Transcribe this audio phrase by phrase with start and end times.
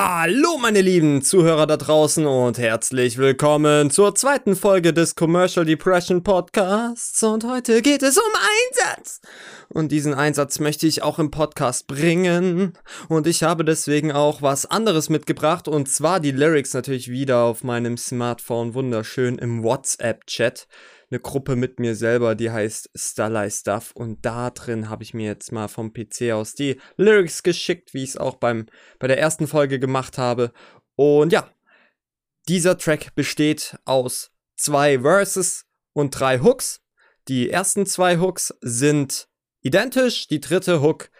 [0.00, 6.22] Hallo meine lieben Zuhörer da draußen und herzlich willkommen zur zweiten Folge des Commercial Depression
[6.22, 7.20] Podcasts.
[7.24, 9.20] Und heute geht es um Einsatz.
[9.68, 12.74] Und diesen Einsatz möchte ich auch im Podcast bringen.
[13.08, 15.66] Und ich habe deswegen auch was anderes mitgebracht.
[15.66, 20.68] Und zwar die Lyrics natürlich wieder auf meinem Smartphone wunderschön im WhatsApp Chat
[21.10, 25.26] eine Gruppe mit mir selber, die heißt Starlight Stuff und da drin habe ich mir
[25.26, 28.66] jetzt mal vom PC aus die Lyrics geschickt, wie ich es auch beim,
[28.98, 30.52] bei der ersten Folge gemacht habe.
[30.96, 31.50] Und ja,
[32.48, 36.82] dieser Track besteht aus zwei Verses und drei Hooks.
[37.28, 39.28] Die ersten zwei Hooks sind
[39.62, 41.10] identisch, die dritte Hook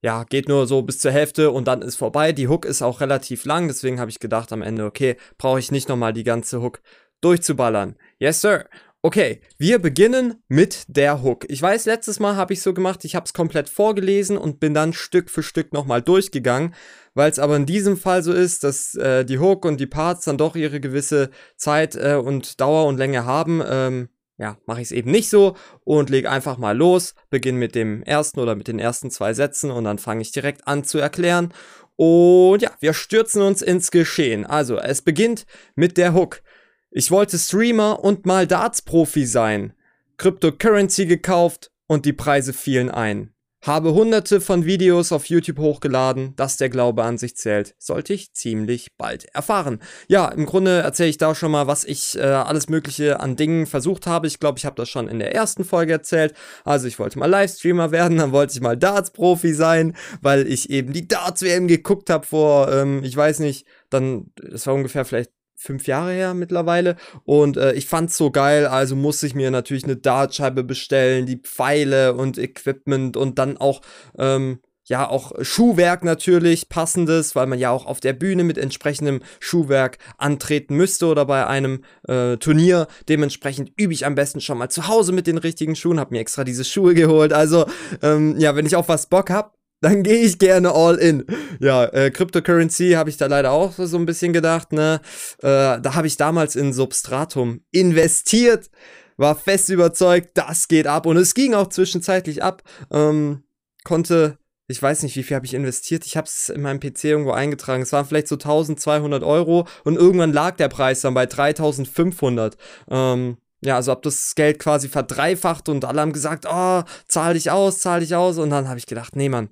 [0.00, 2.32] ja, geht nur so bis zur Hälfte und dann ist vorbei.
[2.32, 5.72] Die Hook ist auch relativ lang, deswegen habe ich gedacht am Ende, okay, brauche ich
[5.72, 6.80] nicht nochmal die ganze Hook
[7.20, 7.96] durchzuballern.
[8.18, 8.68] Yes, sir.
[9.00, 11.44] Okay, wir beginnen mit der Hook.
[11.48, 14.74] Ich weiß, letztes Mal habe ich so gemacht, ich habe es komplett vorgelesen und bin
[14.74, 16.74] dann Stück für Stück nochmal durchgegangen,
[17.14, 20.24] weil es aber in diesem Fall so ist, dass äh, die Hook und die Parts
[20.24, 23.62] dann doch ihre gewisse Zeit äh, und Dauer und Länge haben.
[23.64, 27.76] Ähm, ja, mache ich es eben nicht so und lege einfach mal los, beginne mit
[27.76, 30.98] dem ersten oder mit den ersten zwei Sätzen und dann fange ich direkt an zu
[30.98, 31.54] erklären.
[31.94, 34.44] Und ja, wir stürzen uns ins Geschehen.
[34.44, 36.42] Also, es beginnt mit der Hook.
[36.90, 39.74] Ich wollte Streamer und mal Darts-Profi sein.
[40.16, 43.34] Cryptocurrency gekauft und die Preise fielen ein.
[43.60, 47.74] Habe hunderte von Videos auf YouTube hochgeladen, dass der Glaube an sich zählt.
[47.78, 49.80] Sollte ich ziemlich bald erfahren.
[50.06, 53.66] Ja, im Grunde erzähle ich da schon mal, was ich äh, alles Mögliche an Dingen
[53.66, 54.28] versucht habe.
[54.28, 56.34] Ich glaube, ich habe das schon in der ersten Folge erzählt.
[56.64, 60.92] Also ich wollte mal Livestreamer werden, dann wollte ich mal Darts-Profi sein, weil ich eben
[60.92, 65.88] die Darts-WM geguckt habe vor, ähm, ich weiß nicht, dann, das war ungefähr vielleicht fünf
[65.88, 66.96] Jahre her mittlerweile.
[67.24, 71.36] Und äh, ich fand's so geil, also musste ich mir natürlich eine Dartscheibe bestellen, die
[71.36, 73.82] Pfeile und Equipment und dann auch,
[74.16, 79.20] ähm, ja, auch Schuhwerk natürlich, passendes, weil man ja auch auf der Bühne mit entsprechendem
[79.40, 82.86] Schuhwerk antreten müsste oder bei einem äh, Turnier.
[83.08, 86.20] Dementsprechend übe ich am besten schon mal zu Hause mit den richtigen Schuhen, hab mir
[86.20, 87.32] extra diese Schuhe geholt.
[87.34, 87.66] Also,
[88.00, 91.24] ähm, ja, wenn ich auf was Bock hab, dann gehe ich gerne all in.
[91.60, 95.00] Ja, äh, Cryptocurrency habe ich da leider auch so ein bisschen gedacht, ne?
[95.38, 98.70] Äh, da habe ich damals in Substratum investiert,
[99.16, 102.62] war fest überzeugt, das geht ab und es ging auch zwischenzeitlich ab.
[102.90, 103.44] Ähm,
[103.84, 106.04] konnte, ich weiß nicht, wie viel habe ich investiert.
[106.06, 107.82] Ich habe es in meinem PC irgendwo eingetragen.
[107.82, 112.56] Es waren vielleicht so 1200 Euro und irgendwann lag der Preis dann bei 3500.
[112.90, 117.50] Ähm, ja, also hab das Geld quasi verdreifacht und alle haben gesagt, oh, zahl dich
[117.50, 118.38] aus, zahl dich aus.
[118.38, 119.48] Und dann habe ich gedacht, nee, Mann,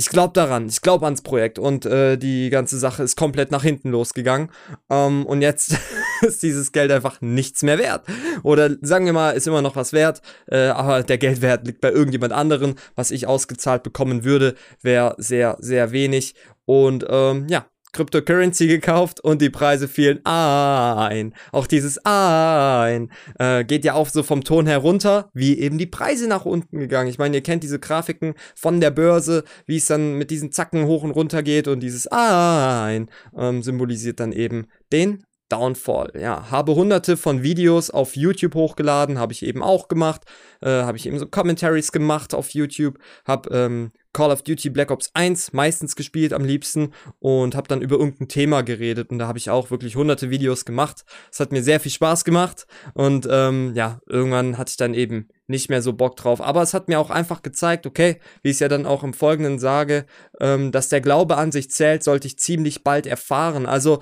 [0.00, 3.62] ich glaube daran, ich glaube ans Projekt und äh, die ganze Sache ist komplett nach
[3.62, 4.50] hinten losgegangen.
[4.88, 5.76] Ähm, und jetzt
[6.22, 8.06] ist dieses Geld einfach nichts mehr wert.
[8.42, 11.90] Oder sagen wir mal, ist immer noch was wert, äh, aber der Geldwert liegt bei
[11.90, 12.76] irgendjemand anderen.
[12.94, 16.34] Was ich ausgezahlt bekommen würde, wäre sehr, sehr wenig.
[16.64, 21.34] Und ähm, ja, Cryptocurrency gekauft und die Preise fielen ein.
[21.52, 26.28] Auch dieses ein äh, geht ja auch so vom Ton herunter, wie eben die Preise
[26.28, 27.08] nach unten gegangen.
[27.08, 30.86] Ich meine, ihr kennt diese Grafiken von der Börse, wie es dann mit diesen Zacken
[30.86, 36.12] hoch und runter geht und dieses ein ähm, symbolisiert dann eben den Downfall.
[36.18, 40.22] Ja, habe hunderte von Videos auf YouTube hochgeladen, habe ich eben auch gemacht.
[40.62, 44.90] Äh, habe ich eben so Commentaries gemacht auf YouTube, habe ähm, Call of Duty Black
[44.90, 49.28] Ops 1 meistens gespielt am liebsten und habe dann über irgendein Thema geredet und da
[49.28, 51.04] habe ich auch wirklich hunderte Videos gemacht.
[51.30, 55.28] Es hat mir sehr viel Spaß gemacht und ähm, ja, irgendwann hatte ich dann eben
[55.46, 56.40] nicht mehr so Bock drauf.
[56.40, 59.14] Aber es hat mir auch einfach gezeigt, okay, wie ich es ja dann auch im
[59.14, 60.06] Folgenden sage,
[60.40, 63.66] ähm, dass der Glaube an sich zählt, sollte ich ziemlich bald erfahren.
[63.66, 64.00] Also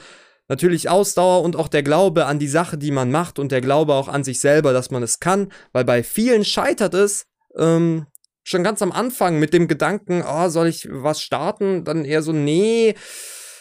[0.49, 3.95] Natürlich Ausdauer und auch der Glaube an die Sache, die man macht und der Glaube
[3.95, 7.27] auch an sich selber, dass man es kann, weil bei vielen scheitert es
[7.57, 8.07] ähm,
[8.45, 11.85] schon ganz am Anfang mit dem Gedanken, oh, soll ich was starten?
[11.85, 12.95] Dann eher so, nee,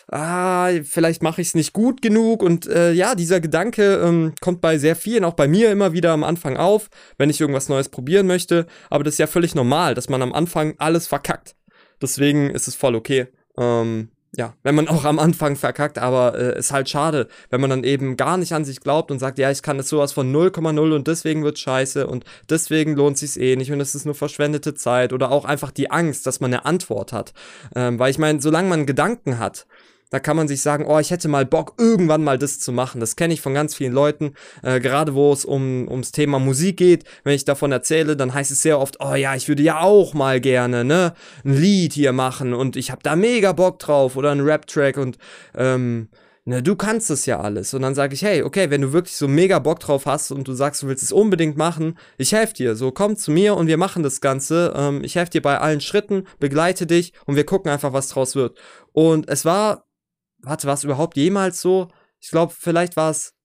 [0.09, 2.41] ah, vielleicht mache ich es nicht gut genug.
[2.41, 6.11] Und äh, ja, dieser Gedanke ähm, kommt bei sehr vielen, auch bei mir immer wieder
[6.11, 8.65] am Anfang auf, wenn ich irgendwas Neues probieren möchte.
[8.89, 11.55] Aber das ist ja völlig normal, dass man am Anfang alles verkackt.
[12.01, 13.27] Deswegen ist es voll okay.
[13.57, 17.71] Ähm, ja, wenn man auch am Anfang verkackt, aber äh, ist halt schade, wenn man
[17.71, 20.31] dann eben gar nicht an sich glaubt und sagt, ja, ich kann das sowas von
[20.31, 24.13] 0,0 und deswegen wird scheiße und deswegen lohnt sich's eh nicht und es ist nur
[24.13, 27.33] verschwendete Zeit oder auch einfach die Angst, dass man eine Antwort hat.
[27.75, 29.65] Ähm, weil ich meine, solange man Gedanken hat,
[30.09, 32.99] da kann man sich sagen, oh, ich hätte mal Bock, irgendwann mal das zu machen.
[32.99, 34.33] Das kenne ich von ganz vielen Leuten,
[34.63, 37.03] äh, gerade wo es um, ums Thema Musik geht.
[37.23, 40.13] Wenn ich davon erzähle, dann heißt es sehr oft, oh ja, ich würde ja auch
[40.13, 41.13] mal gerne, ne,
[41.43, 45.17] ein Lied hier machen und ich habe da mega Bock drauf oder ein Rap-Track und,
[45.55, 46.09] ähm,
[46.45, 47.73] ne, du kannst das ja alles.
[47.73, 50.47] Und dann sage ich, hey, okay, wenn du wirklich so mega Bock drauf hast und
[50.47, 52.75] du sagst, du willst es unbedingt machen, ich helfe dir.
[52.75, 54.73] So, komm zu mir und wir machen das Ganze.
[54.75, 58.35] Ähm, ich helfe dir bei allen Schritten, begleite dich und wir gucken einfach, was draus
[58.35, 58.57] wird.
[58.93, 59.86] Und es war
[60.47, 61.89] warte, war es überhaupt jemals so?
[62.19, 63.37] Ich glaube, vielleicht war es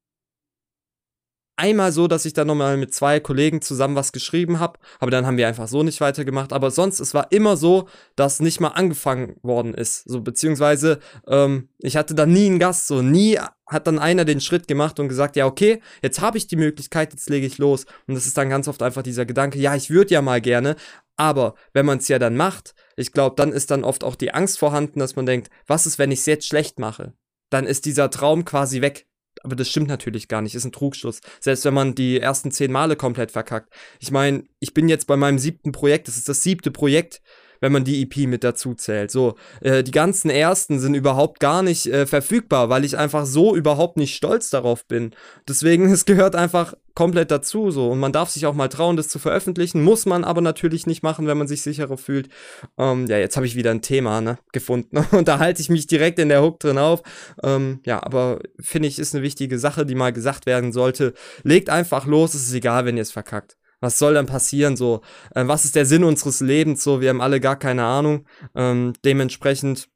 [1.57, 5.27] einmal so, dass ich dann nochmal mit zwei Kollegen zusammen was geschrieben habe, aber dann
[5.27, 6.53] haben wir einfach so nicht weitergemacht.
[6.53, 10.09] Aber sonst, es war immer so, dass nicht mal angefangen worden ist.
[10.09, 14.41] So, beziehungsweise, ähm, ich hatte dann nie einen Gast, so nie hat dann einer den
[14.41, 17.85] Schritt gemacht und gesagt, ja, okay, jetzt habe ich die Möglichkeit, jetzt lege ich los.
[18.07, 20.77] Und das ist dann ganz oft einfach dieser Gedanke, ja, ich würde ja mal gerne,
[21.17, 24.35] aber wenn man es ja dann macht, ich glaube, dann ist dann oft auch die
[24.35, 27.15] Angst vorhanden, dass man denkt, was ist, wenn ich es jetzt schlecht mache?
[27.51, 29.07] Dann ist dieser Traum quasi weg.
[29.43, 31.21] Aber das stimmt natürlich gar nicht, ist ein Trugschluss.
[31.41, 33.73] Selbst wenn man die ersten zehn Male komplett verkackt.
[33.99, 37.23] Ich meine, ich bin jetzt bei meinem siebten Projekt, das ist das siebte Projekt
[37.63, 39.11] wenn man die EP mit dazu zählt.
[39.11, 43.57] So, äh, die ganzen ersten sind überhaupt gar nicht äh, verfügbar, weil ich einfach so
[43.57, 45.13] überhaupt nicht stolz darauf bin.
[45.49, 49.09] Deswegen, es gehört einfach komplett dazu so und man darf sich auch mal trauen, das
[49.09, 52.29] zu veröffentlichen, muss man aber natürlich nicht machen, wenn man sich sicherer fühlt.
[52.77, 55.87] Ähm, ja, jetzt habe ich wieder ein Thema ne, gefunden und da halte ich mich
[55.87, 57.03] direkt in der Hook drin auf.
[57.43, 61.15] Ähm, ja, aber finde ich, ist eine wichtige Sache, die mal gesagt werden sollte.
[61.45, 64.77] Legt einfach los, es ist egal, wenn ihr es verkackt was soll dann passieren?
[64.77, 65.03] So,
[65.35, 66.83] äh, was ist der Sinn unseres Lebens?
[66.83, 68.27] So, wir haben alle gar keine Ahnung.
[68.55, 69.89] Ähm, dementsprechend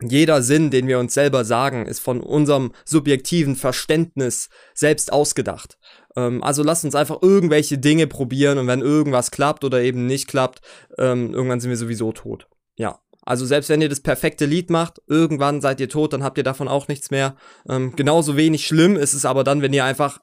[0.00, 5.76] jeder Sinn, den wir uns selber sagen, ist von unserem subjektiven Verständnis selbst ausgedacht.
[6.14, 10.28] Ähm, also lasst uns einfach irgendwelche Dinge probieren und wenn irgendwas klappt oder eben nicht
[10.28, 10.60] klappt,
[10.98, 12.46] ähm, irgendwann sind wir sowieso tot.
[12.76, 13.00] Ja.
[13.22, 16.44] Also selbst wenn ihr das perfekte Lied macht, irgendwann seid ihr tot, dann habt ihr
[16.44, 17.36] davon auch nichts mehr.
[17.68, 20.20] Ähm, genauso wenig schlimm ist es aber dann, wenn ihr einfach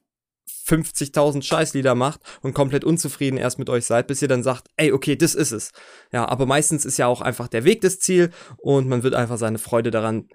[0.68, 4.92] 50.000 Scheißlieder macht und komplett unzufrieden erst mit euch seid, bis ihr dann sagt, ey,
[4.92, 5.72] okay, das ist es.
[6.12, 9.38] Ja, aber meistens ist ja auch einfach der Weg das Ziel und man wird einfach
[9.38, 10.28] seine Freude daran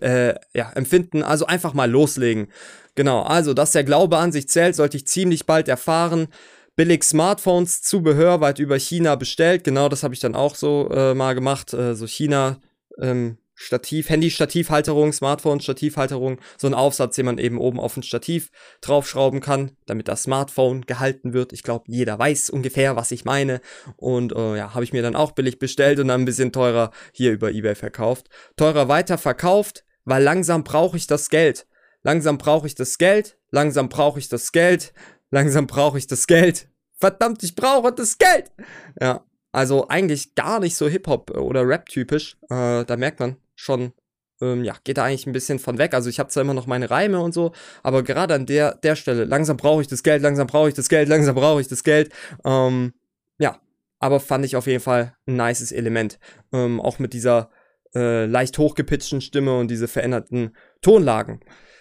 [0.00, 1.22] äh, ja, empfinden.
[1.22, 2.48] Also einfach mal loslegen.
[2.94, 6.28] Genau, also, dass der Glaube an sich zählt, sollte ich ziemlich bald erfahren.
[6.76, 9.64] Billig Smartphones, Zubehör weit über China bestellt.
[9.64, 11.74] Genau, das habe ich dann auch so äh, mal gemacht.
[11.74, 12.58] Äh, so China
[13.00, 18.50] ähm, Stativ, Handy-Stativhalterung, Smartphone-Stativhalterung, so ein Aufsatz, den man eben oben auf ein Stativ
[18.80, 21.52] draufschrauben kann, damit das Smartphone gehalten wird.
[21.52, 23.60] Ich glaube, jeder weiß ungefähr, was ich meine.
[23.96, 26.90] Und äh, ja, habe ich mir dann auch billig bestellt und dann ein bisschen teurer
[27.12, 28.28] hier über eBay verkauft.
[28.56, 31.66] Teurer weiter verkauft, weil langsam brauche ich das Geld.
[32.02, 34.92] Langsam brauche ich das Geld, langsam brauche ich das Geld,
[35.30, 36.68] langsam brauche ich das Geld.
[36.98, 38.50] Verdammt, ich brauche das Geld!
[39.00, 42.36] Ja, also eigentlich gar nicht so Hip-Hop oder Rap-typisch.
[42.48, 43.92] Äh, da merkt man, schon,
[44.40, 45.94] ähm, ja, geht da eigentlich ein bisschen von weg.
[45.94, 47.52] Also ich habe zwar immer noch meine Reime und so,
[47.82, 50.88] aber gerade an der, der Stelle, langsam brauche ich das Geld, langsam brauche ich das
[50.88, 52.12] Geld, langsam brauche ich das Geld.
[52.44, 52.92] Ähm,
[53.38, 53.60] ja,
[53.98, 56.18] aber fand ich auf jeden Fall ein nices Element.
[56.52, 57.50] Ähm, auch mit dieser
[57.94, 61.40] äh, leicht hochgepitchten Stimme und diese veränderten Tonlagen.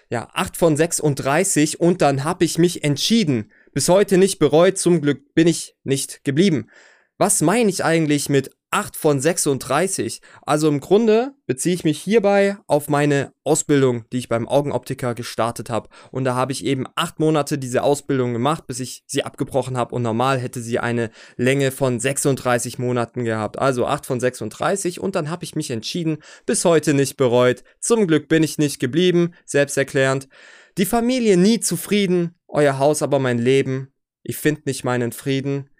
[0.09, 3.51] Ja, 8 von 36 und dann habe ich mich entschieden.
[3.73, 6.69] Bis heute nicht bereut, zum Glück bin ich nicht geblieben.
[7.17, 10.21] Was meine ich eigentlich mit 8 von 36.
[10.43, 15.69] Also im Grunde beziehe ich mich hierbei auf meine Ausbildung, die ich beim Augenoptiker gestartet
[15.69, 15.89] habe.
[16.09, 19.93] Und da habe ich eben acht Monate diese Ausbildung gemacht, bis ich sie abgebrochen habe.
[19.93, 23.59] Und normal hätte sie eine Länge von 36 Monaten gehabt.
[23.59, 25.01] Also 8 von 36.
[25.01, 27.63] Und dann habe ich mich entschieden, bis heute nicht bereut.
[27.81, 30.29] Zum Glück bin ich nicht geblieben, selbsterklärend.
[30.77, 33.91] Die Familie nie zufrieden, euer Haus aber mein Leben.
[34.23, 35.70] Ich finde nicht meinen Frieden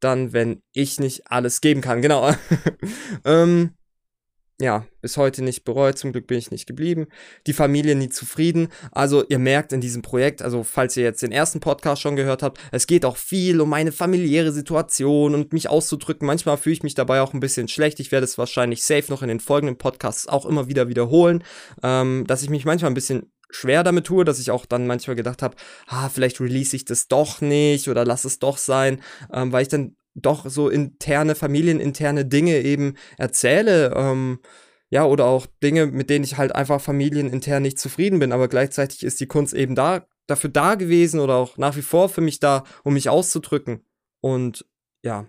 [0.00, 2.02] dann, wenn ich nicht alles geben kann.
[2.02, 2.32] Genau.
[3.24, 3.72] ähm,
[4.60, 7.06] ja, bis heute nicht bereut, zum Glück bin ich nicht geblieben.
[7.46, 8.68] Die Familie nie zufrieden.
[8.90, 12.42] Also ihr merkt in diesem Projekt, also falls ihr jetzt den ersten Podcast schon gehört
[12.42, 16.26] habt, es geht auch viel um meine familiäre Situation und mich auszudrücken.
[16.26, 18.00] Manchmal fühle ich mich dabei auch ein bisschen schlecht.
[18.00, 21.44] Ich werde es wahrscheinlich safe noch in den folgenden Podcasts auch immer wieder wiederholen,
[21.84, 25.16] ähm, dass ich mich manchmal ein bisschen schwer damit tue, dass ich auch dann manchmal
[25.16, 29.00] gedacht habe, ah, vielleicht release ich das doch nicht oder lass es doch sein,
[29.32, 34.40] ähm, weil ich dann doch so interne, familieninterne Dinge eben erzähle, ähm,
[34.90, 39.02] ja, oder auch Dinge, mit denen ich halt einfach familienintern nicht zufrieden bin, aber gleichzeitig
[39.02, 42.40] ist die Kunst eben da, dafür da gewesen oder auch nach wie vor für mich
[42.40, 43.84] da, um mich auszudrücken.
[44.20, 44.64] Und
[45.02, 45.26] ja,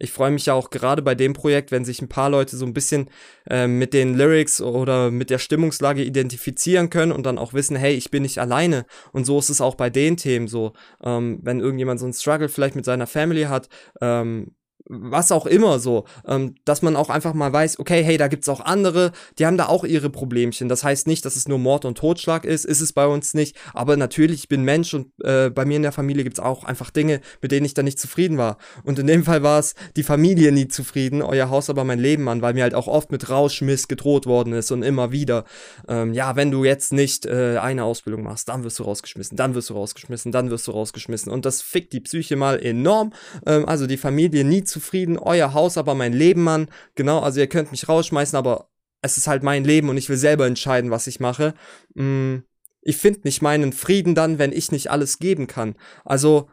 [0.00, 2.64] ich freue mich ja auch gerade bei dem Projekt, wenn sich ein paar Leute so
[2.64, 3.08] ein bisschen
[3.50, 7.94] äh, mit den Lyrics oder mit der Stimmungslage identifizieren können und dann auch wissen, hey,
[7.94, 8.86] ich bin nicht alleine.
[9.12, 10.72] Und so ist es auch bei den Themen so.
[11.02, 13.68] Ähm, wenn irgendjemand so einen Struggle vielleicht mit seiner Family hat,
[14.00, 14.52] ähm,
[14.88, 18.48] was auch immer so, ähm, dass man auch einfach mal weiß, okay, hey, da gibt's
[18.48, 20.68] auch andere, die haben da auch ihre Problemchen.
[20.68, 23.56] Das heißt nicht, dass es nur Mord und Totschlag ist, ist es bei uns nicht.
[23.74, 26.90] Aber natürlich, ich bin Mensch und äh, bei mir in der Familie gibt's auch einfach
[26.90, 28.56] Dinge, mit denen ich da nicht zufrieden war.
[28.82, 32.28] Und in dem Fall war es die Familie nie zufrieden, euer Haus aber mein Leben
[32.28, 35.44] an, weil mir halt auch oft mit Rauschmiss gedroht worden ist und immer wieder.
[35.86, 39.54] Ähm, ja, wenn du jetzt nicht äh, eine Ausbildung machst, dann wirst du rausgeschmissen, dann
[39.54, 41.30] wirst du rausgeschmissen, dann wirst du rausgeschmissen.
[41.30, 43.12] Und das fickt die Psyche mal enorm.
[43.44, 46.68] Ähm, also die Familie nie zufrieden zufrieden, euer Haus aber mein Leben, Mann.
[46.94, 48.70] Genau, also ihr könnt mich rausschmeißen, aber
[49.02, 51.54] es ist halt mein Leben und ich will selber entscheiden, was ich mache.
[51.94, 52.38] Mm,
[52.80, 55.76] ich finde nicht meinen Frieden dann, wenn ich nicht alles geben kann.
[56.04, 56.48] Also,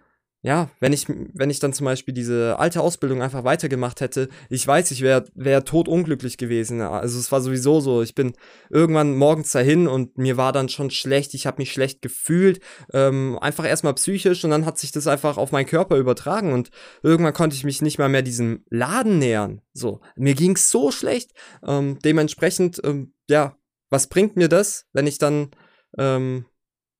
[0.46, 4.66] ja, wenn ich, wenn ich dann zum Beispiel diese alte Ausbildung einfach weitergemacht hätte, ich
[4.66, 6.82] weiß, ich wäre wär totunglücklich gewesen.
[6.82, 8.34] Also es war sowieso so, ich bin
[8.70, 12.60] irgendwann morgens dahin und mir war dann schon schlecht, ich habe mich schlecht gefühlt,
[12.94, 16.70] ähm, einfach erstmal psychisch und dann hat sich das einfach auf meinen Körper übertragen und
[17.02, 19.62] irgendwann konnte ich mich nicht mal mehr diesem Laden nähern.
[19.74, 21.32] So, mir ging's so schlecht.
[21.66, 23.58] Ähm, dementsprechend, ähm, ja,
[23.90, 25.50] was bringt mir das, wenn ich dann,
[25.98, 26.46] ähm,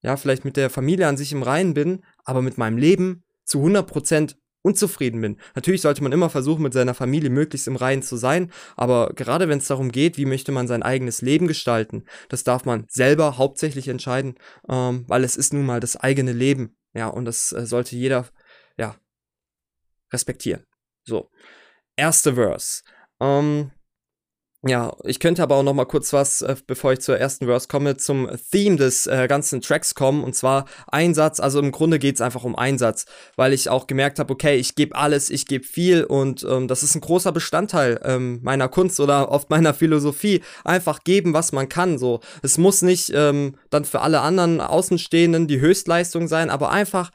[0.02, 3.64] ja, vielleicht mit der Familie an sich im Reinen bin, aber mit meinem Leben zu
[3.64, 4.36] 100%
[4.66, 5.38] unzufrieden bin.
[5.54, 9.48] Natürlich sollte man immer versuchen, mit seiner Familie möglichst im Reinen zu sein, aber gerade
[9.48, 13.38] wenn es darum geht, wie möchte man sein eigenes Leben gestalten, das darf man selber
[13.38, 14.36] hauptsächlich entscheiden,
[14.68, 16.76] ähm, weil es ist nun mal das eigene Leben.
[16.96, 18.28] Ja, und das äh, sollte jeder,
[18.76, 18.96] ja,
[20.12, 20.66] respektieren.
[21.04, 21.30] So.
[21.96, 22.82] Erste Verse.
[23.20, 23.72] Ähm,
[24.68, 27.68] ja, ich könnte aber auch noch mal kurz was, äh, bevor ich zur ersten Verse
[27.68, 30.24] komme, zum Theme des äh, ganzen Tracks kommen.
[30.24, 31.40] Und zwar Einsatz.
[31.40, 33.06] Also im Grunde geht's einfach um Einsatz,
[33.36, 36.82] weil ich auch gemerkt habe, okay, ich gebe alles, ich gebe viel und ähm, das
[36.82, 40.42] ist ein großer Bestandteil ähm, meiner Kunst oder oft meiner Philosophie.
[40.64, 42.00] Einfach geben, was man kann.
[42.00, 47.12] So, es muss nicht ähm, dann für alle anderen Außenstehenden die Höchstleistung sein, aber einfach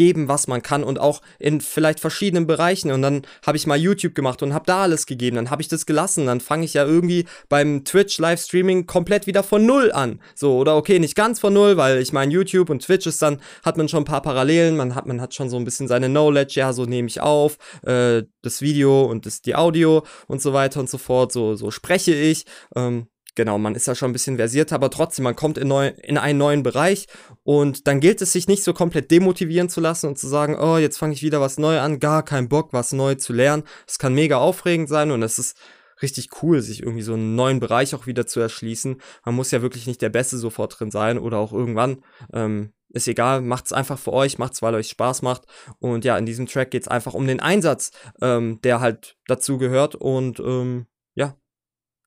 [0.00, 2.90] geben, was man kann und auch in vielleicht verschiedenen Bereichen.
[2.90, 5.36] Und dann habe ich mal YouTube gemacht und habe da alles gegeben.
[5.36, 6.24] Dann habe ich das gelassen.
[6.24, 10.18] Dann fange ich ja irgendwie beim Twitch Livestreaming komplett wieder von Null an.
[10.34, 13.42] So, oder okay, nicht ganz von Null, weil ich meine, YouTube und Twitch ist dann,
[13.62, 14.78] hat man schon ein paar Parallelen.
[14.78, 16.54] Man hat, man hat schon so ein bisschen seine Knowledge.
[16.56, 20.80] Ja, so nehme ich auf, äh, das Video und das, die Audio und so weiter
[20.80, 21.30] und so fort.
[21.30, 22.46] So, so spreche ich.
[22.74, 25.88] Ähm, genau, man ist ja schon ein bisschen versiert, aber trotzdem, man kommt in, neu,
[26.02, 27.06] in einen neuen Bereich
[27.42, 30.76] und dann gilt es sich nicht so komplett demotivieren zu lassen und zu sagen, oh,
[30.76, 33.64] jetzt fange ich wieder was Neues an, gar kein Bock, was neu zu lernen.
[33.86, 35.56] Es kann mega aufregend sein und es ist
[36.02, 39.00] richtig cool, sich irgendwie so einen neuen Bereich auch wieder zu erschließen.
[39.24, 42.02] Man muss ja wirklich nicht der Beste sofort drin sein oder auch irgendwann.
[42.32, 45.42] Ähm, ist egal, macht's einfach für euch, macht's, weil euch Spaß macht.
[45.78, 49.94] Und ja, in diesem Track geht's einfach um den Einsatz, ähm, der halt dazu gehört.
[49.94, 50.86] Und ähm,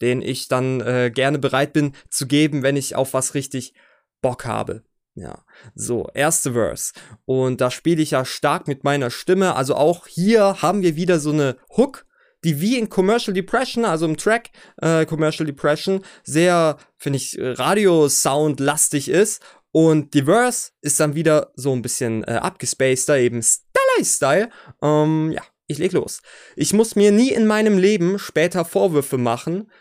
[0.03, 3.74] den ich dann äh, gerne bereit bin zu geben, wenn ich auf was richtig
[4.22, 4.83] Bock habe.
[5.15, 5.43] Ja,
[5.75, 6.93] so, erste Verse.
[7.25, 9.55] Und da spiele ich ja stark mit meiner Stimme.
[9.55, 12.05] Also auch hier haben wir wieder so eine Hook,
[12.43, 14.50] die wie in Commercial Depression, also im Track
[14.81, 19.41] äh, Commercial Depression, sehr, finde ich, Radio-Sound-lastig ist.
[19.72, 24.50] Und die Verse ist dann wieder so ein bisschen äh, abgespaceder, eben Style-Style.
[24.81, 26.22] Ähm, ja, ich leg los.
[26.55, 29.72] Ich muss mir nie in meinem Leben später Vorwürfe machen,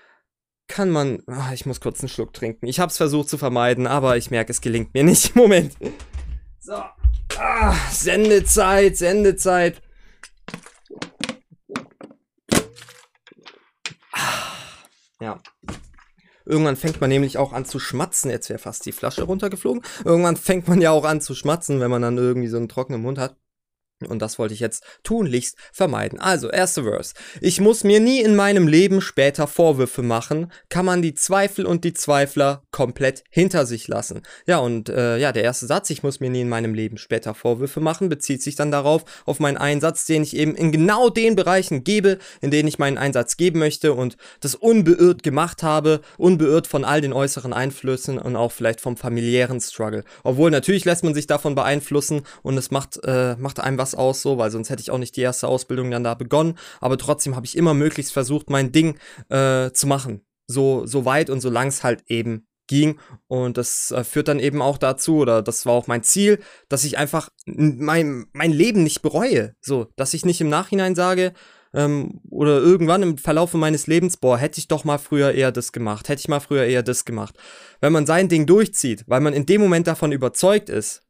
[0.68, 1.22] kann man.
[1.26, 2.66] Ach, ich muss kurz einen Schluck trinken.
[2.66, 5.34] Ich habe es versucht zu vermeiden, aber ich merke, es gelingt mir nicht.
[5.36, 5.74] Moment.
[6.60, 6.82] So.
[7.38, 9.80] Ah, Sendezeit, Sendezeit.
[14.12, 14.20] Ah,
[15.20, 15.40] ja.
[16.44, 18.30] Irgendwann fängt man nämlich auch an zu schmatzen.
[18.30, 19.82] Jetzt wäre fast die Flasche runtergeflogen.
[20.04, 23.00] Irgendwann fängt man ja auch an zu schmatzen, wenn man dann irgendwie so einen trockenen
[23.00, 23.36] Mund hat.
[24.06, 26.20] Und das wollte ich jetzt tunlichst vermeiden.
[26.20, 27.14] Also, erste Verse.
[27.40, 31.84] Ich muss mir nie in meinem Leben später Vorwürfe machen, kann man die Zweifel und
[31.84, 34.22] die Zweifler komplett hinter sich lassen.
[34.46, 37.34] Ja, und äh, ja, der erste Satz, ich muss mir nie in meinem Leben später
[37.34, 41.36] Vorwürfe machen, bezieht sich dann darauf, auf meinen Einsatz, den ich eben in genau den
[41.36, 46.66] Bereichen gebe, in denen ich meinen Einsatz geben möchte und das unbeirrt gemacht habe, unbeirrt
[46.66, 50.04] von all den äußeren Einflüssen und auch vielleicht vom familiären Struggle.
[50.22, 54.22] Obwohl natürlich lässt man sich davon beeinflussen und es macht, äh, macht einem was aus,
[54.22, 56.58] so, weil sonst hätte ich auch nicht die erste Ausbildung dann da begonnen.
[56.80, 60.22] Aber trotzdem habe ich immer möglichst versucht, mein Ding äh, zu machen.
[60.46, 62.98] So, so weit und so lang es halt eben ging.
[63.28, 66.84] Und das äh, führt dann eben auch dazu, oder das war auch mein Ziel, dass
[66.84, 69.54] ich einfach mein, mein Leben nicht bereue.
[69.60, 71.32] So, dass ich nicht im Nachhinein sage,
[71.74, 75.72] ähm, oder irgendwann im Verlauf meines Lebens, boah, hätte ich doch mal früher eher das
[75.72, 77.34] gemacht, hätte ich mal früher eher das gemacht.
[77.80, 81.02] Wenn man sein Ding durchzieht, weil man in dem Moment davon überzeugt ist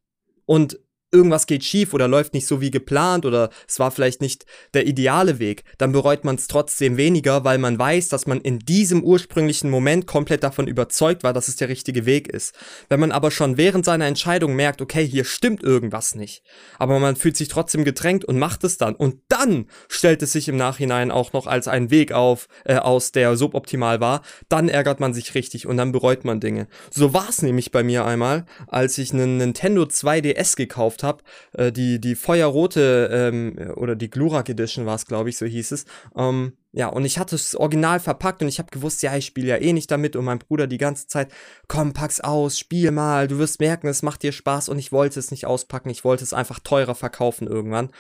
[0.47, 0.79] und
[1.13, 4.87] irgendwas geht schief oder läuft nicht so wie geplant oder es war vielleicht nicht der
[4.87, 9.05] ideale Weg, dann bereut man es trotzdem weniger, weil man weiß, dass man in diesem
[9.05, 12.55] ursprünglichen Moment komplett davon überzeugt war, dass es der richtige Weg ist.
[12.89, 16.43] Wenn man aber schon während seiner Entscheidung merkt, okay, hier stimmt irgendwas nicht,
[16.79, 20.49] aber man fühlt sich trotzdem gedrängt und macht es dann und dann stellt es sich
[20.49, 25.01] im Nachhinein auch noch als ein Weg auf, äh, aus, der suboptimal war, dann ärgert
[25.01, 26.69] man sich richtig und dann bereut man Dinge.
[26.91, 31.73] So war es nämlich bei mir einmal, als ich einen Nintendo 2DS gekauft habe, äh,
[31.73, 35.85] die, die feuerrote ähm, oder die Glurak Edition war es, glaube ich, so hieß es.
[36.17, 39.49] Ähm, ja, und ich hatte es original verpackt und ich habe gewusst, ja, ich spiele
[39.49, 41.31] ja eh nicht damit und mein Bruder die ganze Zeit,
[41.69, 45.19] komm, pack's aus, spiel mal, du wirst merken, es macht dir Spaß und ich wollte
[45.19, 47.91] es nicht auspacken, ich wollte es einfach teurer verkaufen irgendwann.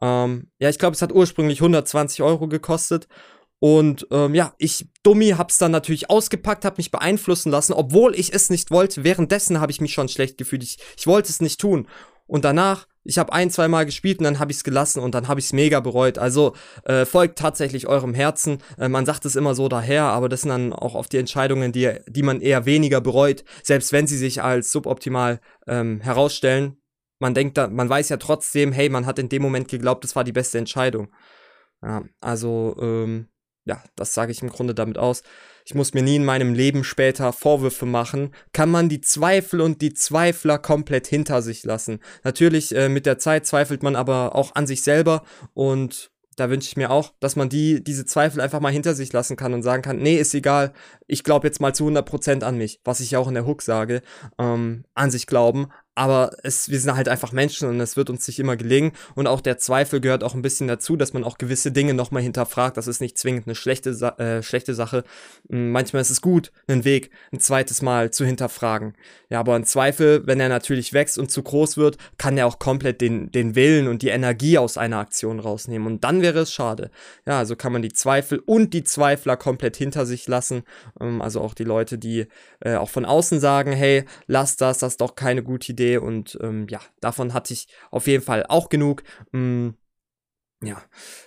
[0.00, 3.06] Ähm, ja, ich glaube, es hat ursprünglich 120 Euro gekostet
[3.64, 8.34] Und ähm, ja, ich, Dummi, hab's dann natürlich ausgepackt, hab mich beeinflussen lassen, obwohl ich
[8.34, 9.04] es nicht wollte.
[9.04, 10.64] Währenddessen habe ich mich schon schlecht gefühlt.
[10.64, 11.86] Ich, ich wollte es nicht tun.
[12.32, 15.14] Und danach, ich habe ein, zwei Mal gespielt und dann habe ich es gelassen und
[15.14, 16.16] dann habe ich es mega bereut.
[16.16, 18.62] Also äh, folgt tatsächlich eurem Herzen.
[18.78, 21.72] Äh, man sagt es immer so daher, aber das sind dann auch oft die Entscheidungen,
[21.72, 26.78] die, die man eher weniger bereut, selbst wenn sie sich als suboptimal ähm, herausstellen.
[27.18, 30.16] Man denkt da, man weiß ja trotzdem, hey, man hat in dem Moment geglaubt, das
[30.16, 31.12] war die beste Entscheidung.
[31.82, 33.28] Ja, also ähm,
[33.66, 35.22] ja, das sage ich im Grunde damit aus.
[35.64, 38.34] Ich muss mir nie in meinem Leben später Vorwürfe machen.
[38.52, 42.00] Kann man die Zweifel und die Zweifler komplett hinter sich lassen.
[42.24, 45.22] Natürlich, äh, mit der Zeit zweifelt man aber auch an sich selber
[45.54, 49.12] und da wünsche ich mir auch, dass man die, diese Zweifel einfach mal hinter sich
[49.12, 50.72] lassen kann und sagen kann, nee, ist egal,
[51.06, 54.02] ich glaube jetzt mal zu 100% an mich, was ich auch in der Hook sage,
[54.38, 58.26] ähm, an sich glauben, aber es, wir sind halt einfach Menschen und es wird uns
[58.26, 58.92] nicht immer gelingen.
[59.14, 62.22] Und auch der Zweifel gehört auch ein bisschen dazu, dass man auch gewisse Dinge nochmal
[62.22, 62.78] hinterfragt.
[62.78, 65.04] Das ist nicht zwingend eine schlechte, äh, schlechte Sache.
[65.50, 68.94] Hm, manchmal ist es gut, einen Weg ein zweites Mal zu hinterfragen.
[69.28, 72.58] Ja, aber ein Zweifel, wenn er natürlich wächst und zu groß wird, kann er auch
[72.58, 75.86] komplett den, den Willen und die Energie aus einer Aktion rausnehmen.
[75.86, 76.90] Und dann wäre es schade.
[77.26, 80.62] Ja, also kann man die Zweifel und die Zweifler komplett hinter sich lassen.
[80.98, 82.28] Ähm, also auch die Leute, die
[82.60, 85.98] äh, auch von außen sagen, hey, lass das, das ist doch keine gute Idee Idee
[85.98, 89.02] und ähm, ja, davon hatte ich auf jeden Fall auch genug.
[89.32, 89.74] Ähm,
[90.64, 90.80] ja,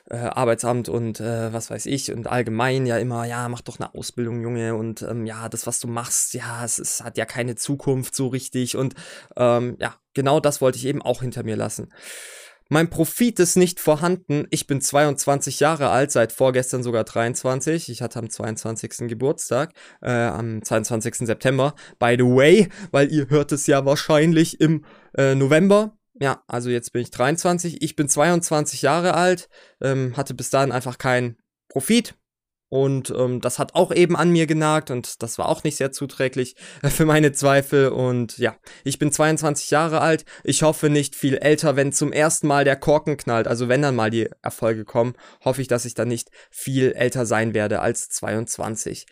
[0.10, 3.94] äh, Arbeitsamt und äh, was weiß ich und allgemein ja immer, ja, mach doch eine
[3.94, 7.56] Ausbildung, Junge und ähm, ja, das, was du machst, ja, es, es hat ja keine
[7.56, 8.96] Zukunft so richtig und
[9.36, 11.92] ähm, ja, genau das wollte ich eben auch hinter mir lassen.
[12.70, 14.48] Mein Profit ist nicht vorhanden.
[14.50, 17.90] Ich bin 22 Jahre alt, seit vorgestern sogar 23.
[17.90, 19.08] Ich hatte am 22.
[19.08, 21.28] Geburtstag, äh, am 22.
[21.28, 21.76] September.
[22.00, 24.84] By the way, weil ihr hört es ja wahrscheinlich im
[25.16, 25.96] äh, November.
[26.20, 27.84] Ja, also jetzt bin ich 23.
[27.84, 29.48] Ich bin 22 Jahre alt,
[29.82, 31.38] ähm, hatte bis dahin einfach keinen
[31.70, 32.16] Profit,
[32.70, 35.92] und ähm, das hat auch eben an mir genagt und das war auch nicht sehr
[35.92, 37.90] zuträglich äh, für meine Zweifel.
[37.90, 40.26] Und ja, ich bin 22 Jahre alt.
[40.44, 43.48] Ich hoffe nicht viel älter, wenn zum ersten Mal der Korken knallt.
[43.48, 47.25] Also wenn dann mal die Erfolge kommen, hoffe ich, dass ich dann nicht viel älter
[47.25, 49.06] sein werde als 22.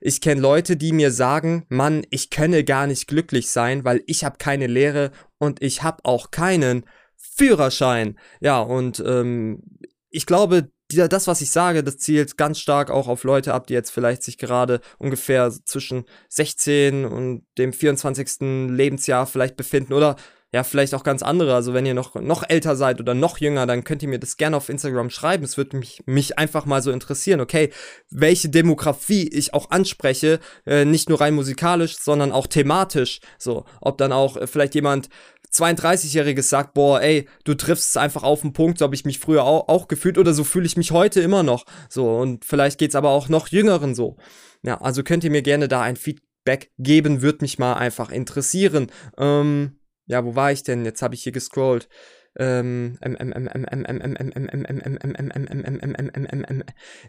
[0.00, 4.24] Ich kenne Leute, die mir sagen, Mann, ich könne gar nicht glücklich sein, weil ich
[4.24, 8.18] habe keine Lehre und ich habe auch keinen Führerschein.
[8.40, 9.62] Ja, und ähm,
[10.08, 13.74] ich glaube, das, was ich sage, das zielt ganz stark auch auf Leute ab, die
[13.74, 18.68] jetzt vielleicht sich gerade ungefähr zwischen 16 und dem 24.
[18.70, 20.16] Lebensjahr vielleicht befinden oder
[20.52, 21.54] ja, vielleicht auch ganz andere.
[21.54, 24.36] Also wenn ihr noch, noch älter seid oder noch jünger, dann könnt ihr mir das
[24.36, 25.44] gerne auf Instagram schreiben.
[25.44, 27.70] Es würde mich, mich einfach mal so interessieren, okay,
[28.10, 33.20] welche Demografie ich auch anspreche, äh, nicht nur rein musikalisch, sondern auch thematisch.
[33.38, 35.08] So, ob dann auch äh, vielleicht jemand
[35.52, 39.18] 32-Jähriges sagt, boah, ey, du triffst es einfach auf den Punkt, so habe ich mich
[39.18, 41.64] früher auch, auch gefühlt oder so fühle ich mich heute immer noch.
[41.88, 44.16] So, und vielleicht geht's aber auch noch Jüngeren so.
[44.62, 48.90] Ja, also könnt ihr mir gerne da ein Feedback geben, würde mich mal einfach interessieren.
[49.18, 50.84] Ähm, ja, wo war ich denn?
[50.84, 51.88] Jetzt habe ich hier gescrollt.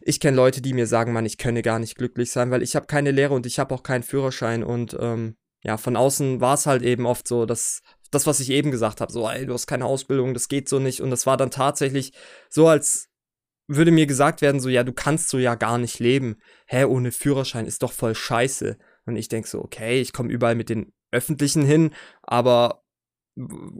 [0.01, 2.75] ich kenne Leute, die mir sagen, man, ich könne gar nicht glücklich sein, weil ich
[2.75, 6.55] habe keine Lehre und ich habe auch keinen Führerschein und ähm, ja, von außen war
[6.55, 9.53] es halt eben oft so, dass das, was ich eben gesagt habe, so, ey, du
[9.53, 11.01] hast keine Ausbildung, das geht so nicht.
[11.01, 12.13] Und das war dann tatsächlich
[12.49, 13.09] so, als
[13.67, 16.37] würde mir gesagt werden, so, ja, du kannst so ja gar nicht leben.
[16.67, 18.77] Hä, ohne Führerschein ist doch voll scheiße.
[19.05, 22.83] Und ich denk so, okay, ich komme überall mit den Öffentlichen hin, aber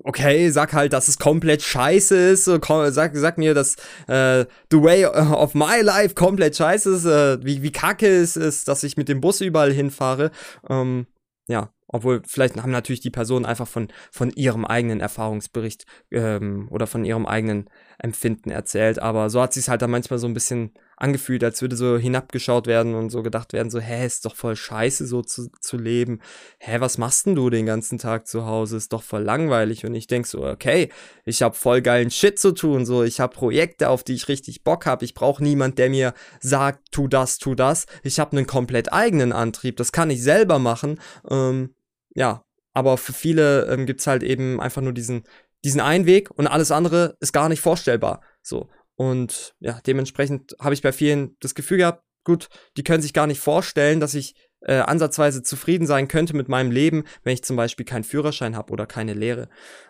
[0.04, 3.76] okay, sag halt, dass es komplett scheiße ist, sag, sag mir, dass
[4.08, 8.68] äh, the way of my life komplett scheiße ist, äh, wie, wie kacke es ist,
[8.68, 10.32] dass ich mit dem Bus überall hinfahre.
[10.70, 11.06] Ähm,
[11.48, 16.88] ja, obwohl, vielleicht haben natürlich die Personen einfach von, von ihrem eigenen Erfahrungsbericht ähm, oder
[16.88, 19.00] von ihrem eigenen Empfinden erzählt.
[19.00, 22.68] Aber so hat sich halt dann manchmal so ein bisschen angefühlt, als würde so hinabgeschaut
[22.68, 26.20] werden und so gedacht werden, so, hä, ist doch voll scheiße, so zu, zu leben.
[26.60, 28.78] Hä, was machst denn du den ganzen Tag zu Hause?
[28.78, 29.86] Ist doch voll langweilig.
[29.86, 30.90] Und ich denk so, okay,
[31.26, 32.86] ich hab voll geilen Shit zu tun.
[32.86, 35.02] So, ich hab Projekte, auf die ich richtig Bock hab.
[35.02, 37.88] Ich brauch niemand, der mir sagt, tu das, tu das.
[38.04, 39.78] Ich hab einen komplett eigenen Antrieb.
[39.78, 41.00] Das kann ich selber machen.
[41.30, 41.74] Ähm,
[42.16, 45.24] ja, aber für viele ähm, gibt es halt eben einfach nur diesen,
[45.64, 48.22] diesen einen Weg und alles andere ist gar nicht vorstellbar.
[48.42, 48.70] So.
[48.96, 53.28] Und ja, dementsprechend habe ich bei vielen das Gefühl gehabt, gut, die können sich gar
[53.28, 57.56] nicht vorstellen, dass ich äh, ansatzweise zufrieden sein könnte mit meinem Leben, wenn ich zum
[57.56, 59.50] Beispiel keinen Führerschein habe oder keine Lehre,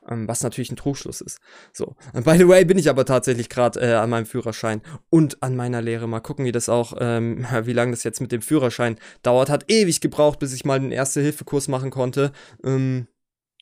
[0.09, 1.39] ähm, was natürlich ein Trugschluss ist.
[1.73, 5.41] So, und by the way bin ich aber tatsächlich gerade äh, an meinem Führerschein und
[5.43, 6.07] an meiner Lehre.
[6.07, 9.49] Mal gucken, wie das auch, ähm, wie lange das jetzt mit dem Führerschein dauert.
[9.49, 12.31] Hat ewig gebraucht, bis ich mal den Erste-Hilfe-Kurs machen konnte.
[12.63, 13.07] Ähm,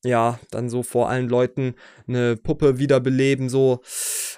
[0.04, 1.76] ja, dann so vor allen Leuten
[2.08, 3.82] eine Puppe wiederbeleben, so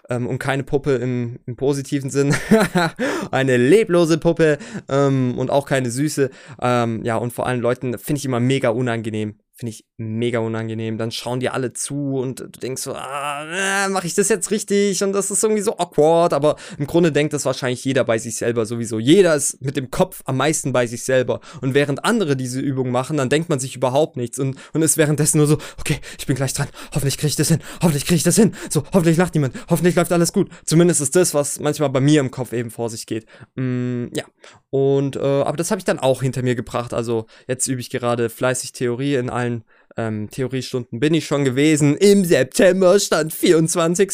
[0.10, 2.36] ähm, und keine Puppe im, im positiven Sinn.
[3.32, 4.58] eine leblose Puppe
[4.90, 6.30] ähm, und auch keine süße.
[6.62, 9.36] Ähm, ja, und vor allem Leuten finde ich immer mega unangenehm.
[9.62, 10.98] Finde ich mega unangenehm.
[10.98, 15.04] Dann schauen die alle zu und du denkst so, ah, mache ich das jetzt richtig?
[15.04, 16.34] Und das ist irgendwie so awkward.
[16.34, 18.98] Aber im Grunde denkt das wahrscheinlich jeder bei sich selber sowieso.
[18.98, 21.42] Jeder ist mit dem Kopf am meisten bei sich selber.
[21.62, 24.98] Und während andere diese Übung machen, dann denkt man sich überhaupt nichts und, und ist
[24.98, 26.68] währenddessen nur so, okay, ich bin gleich dran.
[26.96, 27.60] Hoffentlich kriege ich das hin.
[27.84, 28.56] Hoffentlich kriege ich das hin.
[28.72, 29.54] So, hoffentlich lacht niemand.
[29.70, 30.50] Hoffentlich läuft alles gut.
[30.66, 33.28] Zumindest ist das, was manchmal bei mir im Kopf eben vor sich geht.
[33.54, 34.24] Mm, ja.
[34.72, 36.96] Und, äh, aber das habe ich dann auch hinter mir gebracht.
[36.96, 39.64] Also jetzt übe ich gerade fleißig Theorie in allen allen
[39.98, 41.98] ähm, Theoriestunden bin ich schon gewesen.
[41.98, 44.12] Im September stand 24.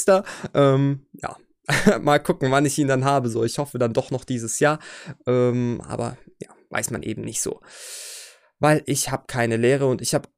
[0.54, 1.38] Ähm, ja,
[2.02, 3.30] mal gucken, wann ich ihn dann habe.
[3.30, 4.80] So, ich hoffe dann doch noch dieses Jahr.
[5.26, 7.62] Ähm, aber ja, weiß man eben nicht so.
[8.60, 10.30] Weil ich habe keine Lehre und ich habe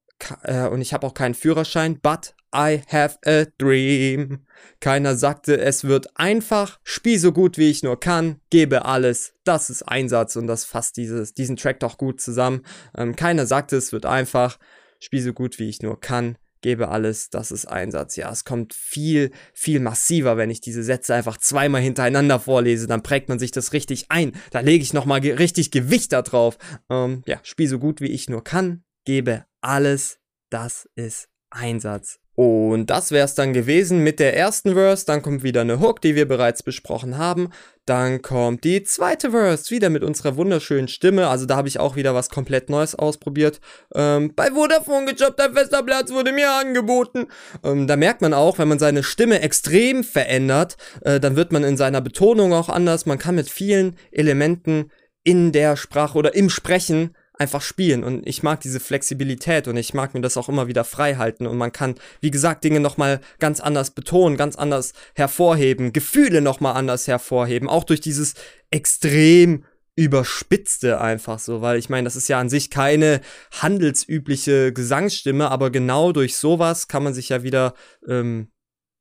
[0.44, 4.46] äh, und auch keinen Führerschein, but I have a dream.
[4.82, 9.34] Keiner sagte, es wird einfach, spiel so gut wie ich nur kann, gebe alles.
[9.46, 12.64] Das ist Einsatz und das fasst dieses, diesen Track doch gut zusammen.
[12.98, 14.58] Ähm, keiner sagte, es wird einfach,
[15.00, 18.16] spiele so gut wie ich nur kann, gebe alles, das ist Einsatz.
[18.16, 23.04] Ja, es kommt viel, viel massiver, wenn ich diese Sätze einfach zweimal hintereinander vorlese, dann
[23.04, 24.34] prägt man sich das richtig ein.
[24.52, 26.58] Da lege ich nochmal ge richtig Gewicht da drauf.
[26.90, 32.20] Ähm, ja, spiele so gut wie ich nur kann, gebe alles, das ist Einsatz.
[32.40, 35.06] Und das wäre es dann gewesen mit der ersten Verse.
[35.06, 37.50] Dann kommt wieder eine Hook, die wir bereits besprochen haben.
[37.86, 41.28] Dann kommt die zweite Verse, wieder mit unserer wunderschönen Stimme.
[41.28, 43.60] Also da habe ich auch wieder was komplett Neues ausprobiert.
[43.94, 47.28] Ähm, bei Vodafone gejobbt, ein fester Platz wurde mir angeboten.
[47.62, 51.66] Ähm, da merkt man auch, wenn man seine Stimme extrem verändert, äh, dann wird man
[51.66, 53.06] in seiner Betonung auch anders.
[53.06, 54.92] Man kann mit vielen Elementen
[55.26, 58.04] in der Sprache oder im Sprechen einfach spielen.
[58.04, 61.48] Und ich mag diese Flexibilität und ich mag mir das auch immer wieder frei halten.
[61.48, 66.76] Und man kann, wie gesagt, Dinge nochmal ganz anders betonen, ganz anders hervorheben, Gefühle nochmal
[66.76, 68.36] anders hervorheben, auch durch dieses
[68.70, 69.64] extrem
[69.96, 73.20] überspitzte einfach so, weil ich meine, das ist ja an sich keine
[73.52, 77.74] handelsübliche Gesangsstimme, aber genau durch sowas kann man sich ja wieder
[78.08, 78.50] ähm,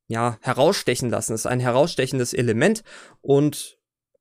[0.08, 1.34] ja herausstechen lassen.
[1.34, 2.82] Das ist ein herausstechendes Element.
[3.20, 3.77] Und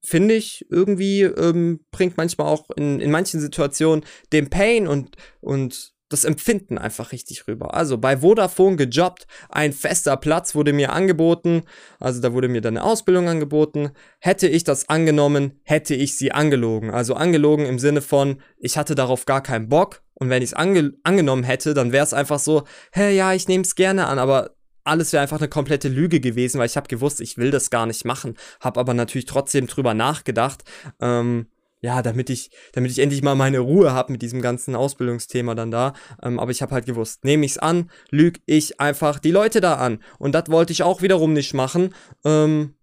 [0.08, 5.92] finde ich, irgendwie ähm, bringt manchmal auch in, in manchen Situationen den Pain und, und
[6.08, 7.74] das Empfinden einfach richtig rüber.
[7.74, 11.64] Also bei Vodafone gejobbt, ein fester Platz wurde mir angeboten,
[12.00, 13.90] also da wurde mir dann eine Ausbildung angeboten.
[14.20, 16.90] Hätte ich das angenommen, hätte ich sie angelogen.
[16.90, 20.54] Also angelogen im Sinne von, ich hatte darauf gar keinen Bock und wenn ich es
[20.54, 24.20] ange angenommen hätte, dann wäre es einfach so, hä, ja, ich nehme es gerne an,
[24.20, 24.57] aber
[24.88, 27.86] alles wäre einfach eine komplette Lüge gewesen, weil ich habe gewusst, ich will das gar
[27.86, 30.64] nicht machen, habe aber natürlich trotzdem drüber nachgedacht.
[31.00, 31.48] Ähm,
[31.82, 35.70] ja, damit ich, damit ich endlich mal meine Ruhe habe mit diesem ganzen Ausbildungsthema dann
[35.70, 35.94] da.
[36.24, 39.76] Ähm, aber ich habe halt gewusst, nehme ich's an, lüge ich einfach die Leute da
[39.76, 40.02] an.
[40.18, 41.94] Und das wollte ich auch wiederum nicht machen.
[42.26, 42.74] Ähm,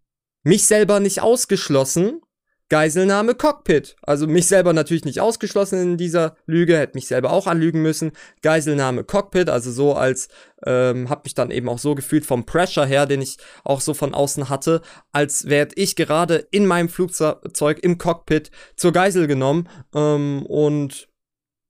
[0.45, 2.21] mich selber nicht ausgeschlossen,
[2.75, 3.95] Geiselnahme Cockpit.
[4.03, 8.11] Also mich selber natürlich nicht ausgeschlossen in dieser Lüge, hätte mich selber auch anlügen müssen.
[8.43, 10.27] Geiselnahme Cockpit, also so als,
[10.67, 13.95] ähm, hab mich dann eben auch so gefühlt vom Pressure her, den ich auch so
[13.95, 14.83] von außen hatte,
[15.13, 19.69] als wäre ich gerade in meinem Flugzeug im Cockpit zur Geisel genommen.
[19.95, 21.07] Ähm, und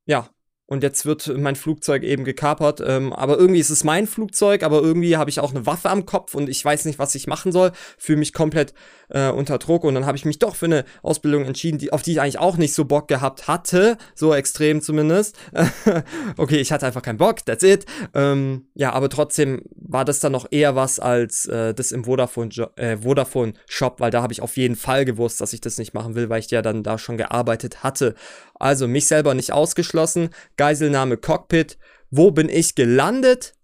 [0.07, 0.31] ja,
[0.67, 2.83] und jetzt wird mein Flugzeug eben gekapert.
[2.85, 6.07] Ähm, aber irgendwie ist es mein Flugzeug, aber irgendwie habe ich auch eine Waffe am
[6.07, 7.73] Kopf und ich weiß nicht, was ich machen soll.
[7.99, 8.73] Fühle mich komplett
[9.14, 12.03] äh, unter Druck und dann habe ich mich doch für eine Ausbildung entschieden, die, auf
[12.03, 13.96] die ich eigentlich auch nicht so Bock gehabt hatte.
[14.14, 15.37] So extrem zumindest.
[16.37, 17.87] okay, ich hatte einfach keinen Bock, that's it.
[18.12, 22.50] Ähm, ja, aber trotzdem war das dann noch eher was als äh, das im Vodafone,
[22.77, 25.94] äh, Vodafone Shop, weil da habe ich auf jeden Fall gewusst, dass ich das nicht
[25.94, 28.14] machen will, weil ich ja dann da schon gearbeitet hatte.
[28.55, 30.31] Also mich selber nicht ausgeschlossen.
[30.57, 31.79] Geiselnahme Cockpit.
[32.11, 33.55] Wo bin ich gelandet?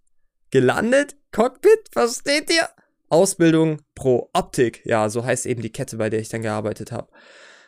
[0.51, 1.17] Gelandet?
[1.33, 1.89] Cockpit?
[1.93, 2.69] Versteht ihr?
[3.11, 4.81] Ausbildung pro Optik.
[4.87, 7.09] Ja, so heißt eben die Kette, bei der ich dann gearbeitet habe.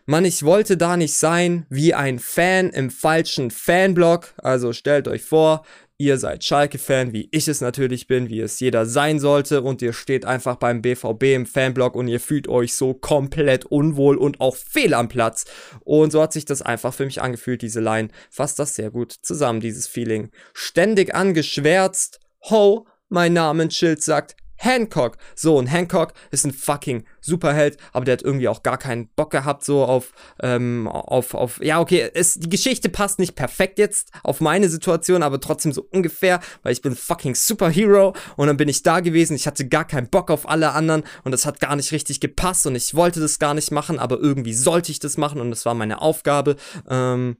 [0.05, 4.35] Mann, ich wollte da nicht sein wie ein Fan im falschen Fanblock.
[4.39, 5.65] Also stellt euch vor,
[5.97, 9.93] ihr seid Schalke-Fan, wie ich es natürlich bin, wie es jeder sein sollte, und ihr
[9.93, 14.57] steht einfach beim BVB im Fanblock und ihr fühlt euch so komplett unwohl und auch
[14.57, 15.45] fehl am Platz.
[15.85, 18.09] Und so hat sich das einfach für mich angefühlt, diese Line.
[18.29, 20.31] Fasst das sehr gut zusammen, dieses Feeling.
[20.53, 22.19] Ständig angeschwärzt.
[22.51, 25.16] Ho, mein Namensschild sagt Hancock.
[25.35, 29.31] So, und Hancock ist ein fucking Superheld, aber der hat irgendwie auch gar keinen Bock
[29.31, 34.11] gehabt, so auf, ähm, auf, auf, ja, okay, es, die Geschichte passt nicht perfekt jetzt
[34.22, 38.68] auf meine Situation, aber trotzdem so ungefähr, weil ich bin fucking Superhero und dann bin
[38.68, 41.77] ich da gewesen, ich hatte gar keinen Bock auf alle anderen und das hat gar
[41.77, 45.16] nicht richtig gepasst und ich wollte das gar nicht machen, aber irgendwie sollte ich das
[45.16, 46.57] machen und das war meine Aufgabe,
[46.88, 47.37] ähm,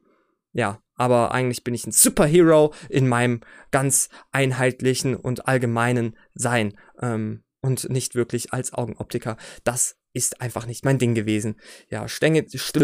[0.53, 3.41] ja, aber eigentlich bin ich ein Superhero in meinem
[3.73, 6.79] ganz einheitlichen und allgemeinen Sein.
[7.01, 9.37] Ähm, und nicht wirklich als Augenoptiker.
[9.65, 11.57] Das ist einfach nicht mein Ding gewesen.
[11.89, 12.79] Ja, Stänge, st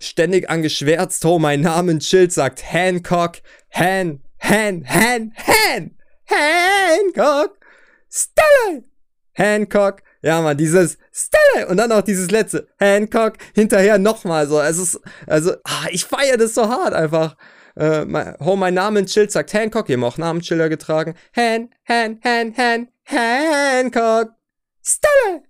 [0.00, 7.58] ständig angeschwärzt, oh, mein Namensschild sagt Hancock, Han, Han, Han, Han, Hancock,
[8.10, 8.82] Stella,
[9.34, 14.60] Hancock, ja, man, dieses Stella und dann auch dieses letzte Hancock hinterher nochmal so.
[14.60, 17.36] Es ist, also, ah, ich feiere das so hart einfach.
[17.76, 19.88] Äh, mein, oh, mein Namensschild sagt Hancock.
[19.88, 21.14] Wir haben auch Namensschilder getragen.
[21.36, 24.30] Han, Han, Han, Han, Hancock.
[24.82, 25.47] Stella.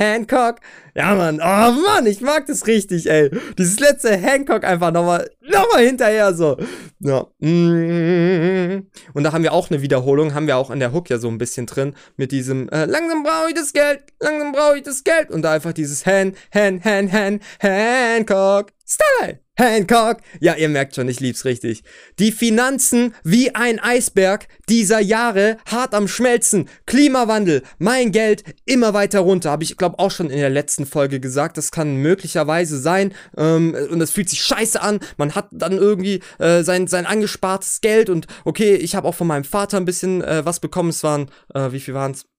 [0.00, 0.56] Hancock.
[0.94, 1.36] Ja, Mann.
[1.40, 3.30] Oh, Mann, ich mag das richtig, ey.
[3.58, 6.56] Dieses letzte Hancock einfach nochmal, nochmal hinterher so.
[7.00, 7.26] Ja.
[7.40, 11.28] Und da haben wir auch eine Wiederholung, haben wir auch in der Hook ja so
[11.28, 15.04] ein bisschen drin, mit diesem, äh, langsam brauche ich das Geld, langsam brauche ich das
[15.04, 15.30] Geld.
[15.30, 18.72] Und da einfach dieses Han, Han, Han, Han, Hancock.
[18.90, 19.38] Stella.
[19.56, 20.18] Hancock.
[20.40, 21.84] Ja, ihr merkt schon, ich lieb's richtig.
[22.18, 26.68] Die Finanzen wie ein Eisberg dieser Jahre hart am Schmelzen.
[26.86, 29.50] Klimawandel, mein Geld immer weiter runter.
[29.50, 31.58] Habe ich, glaube auch schon in der letzten Folge gesagt.
[31.58, 33.12] Das kann möglicherweise sein.
[33.36, 34.98] Ähm, und es fühlt sich scheiße an.
[35.18, 38.08] Man hat dann irgendwie äh, sein, sein angespartes Geld.
[38.08, 40.88] Und okay, ich habe auch von meinem Vater ein bisschen äh, was bekommen.
[40.88, 42.29] Es waren, äh, wie viel waren's?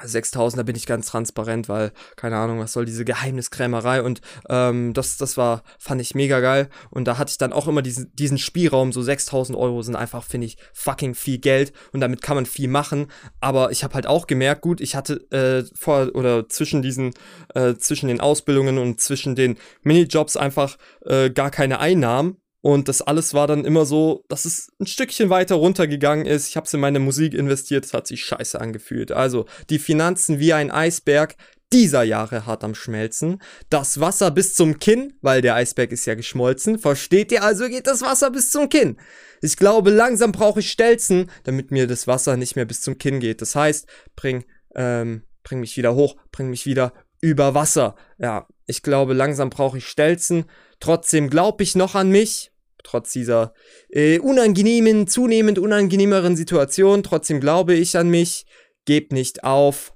[0.00, 4.02] 6000, da bin ich ganz transparent, weil, keine Ahnung, was soll diese Geheimniskrämerei?
[4.02, 6.68] Und ähm, das, das war, fand ich mega geil.
[6.90, 10.24] Und da hatte ich dann auch immer diesen, diesen Spielraum, so 6000 Euro sind einfach,
[10.24, 11.72] finde ich, fucking viel Geld.
[11.92, 13.08] Und damit kann man viel machen,
[13.40, 17.12] aber ich habe halt auch gemerkt, gut, ich hatte äh, vor oder zwischen diesen,
[17.54, 23.02] äh, zwischen den Ausbildungen und zwischen den Minijobs einfach äh, gar keine Einnahmen und das
[23.02, 26.48] alles war dann immer so, dass es ein Stückchen weiter runtergegangen ist.
[26.48, 29.10] Ich habe es in meine Musik investiert, es hat sich scheiße angefühlt.
[29.10, 31.34] Also die Finanzen wie ein Eisberg
[31.72, 33.42] dieser Jahre hart am Schmelzen.
[33.68, 36.78] Das Wasser bis zum Kinn, weil der Eisberg ist ja geschmolzen.
[36.78, 37.42] Versteht ihr?
[37.42, 38.96] Also geht das Wasser bis zum Kinn.
[39.40, 43.18] Ich glaube, langsam brauche ich Stelzen, damit mir das Wasser nicht mehr bis zum Kinn
[43.18, 43.42] geht.
[43.42, 44.44] Das heißt, bring,
[44.76, 47.96] ähm, bring mich wieder hoch, bring mich wieder über Wasser.
[48.18, 50.44] Ja, ich glaube, langsam brauche ich Stelzen.
[50.78, 52.51] Trotzdem glaube ich noch an mich
[52.82, 53.54] trotz dieser
[53.88, 57.02] äh, unangenehmen, zunehmend unangenehmeren Situation.
[57.02, 58.46] Trotzdem glaube ich an mich.
[58.84, 59.94] Geb nicht auf.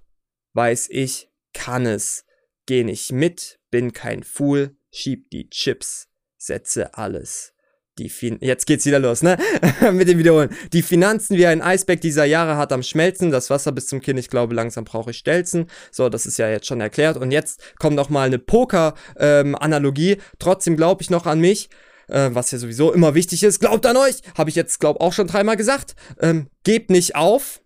[0.55, 2.25] Weiß ich, kann es.
[2.67, 4.77] Geh nicht mit, bin kein Fool.
[4.91, 6.09] Schieb die Chips.
[6.39, 7.53] Setze alles.
[7.99, 9.39] Die fin Jetzt geht's wieder los, ne?
[9.93, 10.51] Mit dem Wiederholen.
[10.73, 13.31] Die Finanzen wie ein Eisberg dieser Jahre hat am Schmelzen.
[13.31, 14.19] Das Wasser bis zum Kinn.
[14.19, 15.67] Ich glaube, langsam brauche ich Stelzen.
[15.91, 17.17] So, das ist ja jetzt schon erklärt.
[17.17, 20.13] Und jetzt kommt noch mal eine Poker-Analogie.
[20.13, 21.71] Ähm, Trotzdem glaube ich noch an mich
[22.09, 23.61] äh, was ja sowieso immer wichtig ist.
[23.61, 24.21] Glaubt an euch!
[24.37, 25.95] Habe ich jetzt, glaube auch schon dreimal gesagt.
[26.21, 27.63] Ähm, gebt nicht auf.